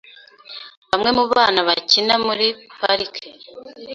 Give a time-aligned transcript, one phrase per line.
[0.91, 2.47] Bamwe mu bana bakina muri
[2.79, 3.27] parike.